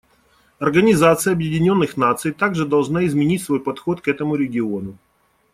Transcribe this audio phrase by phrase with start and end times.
[0.57, 4.97] Организация Объединенных Наций также должна изменить свой подход к этому региону.